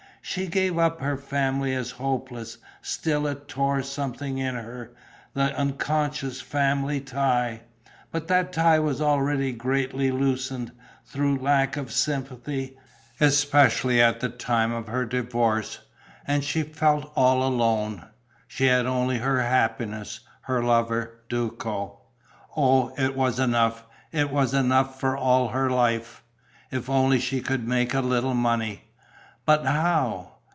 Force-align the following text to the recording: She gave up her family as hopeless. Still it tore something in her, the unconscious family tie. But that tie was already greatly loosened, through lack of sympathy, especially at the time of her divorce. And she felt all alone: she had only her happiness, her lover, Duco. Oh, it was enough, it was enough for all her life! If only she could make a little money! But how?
She 0.23 0.45
gave 0.45 0.77
up 0.77 1.01
her 1.01 1.17
family 1.17 1.73
as 1.73 1.89
hopeless. 1.91 2.59
Still 2.83 3.25
it 3.25 3.47
tore 3.47 3.81
something 3.81 4.37
in 4.37 4.53
her, 4.53 4.93
the 5.33 5.53
unconscious 5.57 6.39
family 6.39 7.01
tie. 7.01 7.61
But 8.11 8.27
that 8.27 8.53
tie 8.53 8.77
was 8.77 9.01
already 9.01 9.51
greatly 9.51 10.11
loosened, 10.11 10.73
through 11.05 11.39
lack 11.39 11.75
of 11.75 11.91
sympathy, 11.91 12.77
especially 13.19 13.99
at 13.99 14.19
the 14.19 14.29
time 14.29 14.71
of 14.71 14.87
her 14.89 15.05
divorce. 15.05 15.79
And 16.27 16.43
she 16.43 16.61
felt 16.61 17.11
all 17.15 17.41
alone: 17.43 18.05
she 18.47 18.67
had 18.67 18.85
only 18.85 19.17
her 19.17 19.41
happiness, 19.41 20.19
her 20.41 20.63
lover, 20.63 21.23
Duco. 21.29 21.99
Oh, 22.55 22.93
it 22.95 23.15
was 23.15 23.39
enough, 23.39 23.87
it 24.11 24.29
was 24.29 24.53
enough 24.53 24.99
for 24.99 25.17
all 25.17 25.47
her 25.47 25.69
life! 25.69 26.23
If 26.69 26.91
only 26.91 27.19
she 27.19 27.41
could 27.41 27.67
make 27.67 27.95
a 27.95 28.01
little 28.01 28.35
money! 28.35 28.83
But 29.43 29.65
how? 29.65 30.27